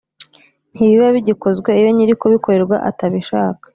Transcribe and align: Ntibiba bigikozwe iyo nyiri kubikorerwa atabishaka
Ntibiba 0.75 1.07
bigikozwe 1.15 1.69
iyo 1.79 1.89
nyiri 1.95 2.13
kubikorerwa 2.21 2.75
atabishaka 2.89 3.65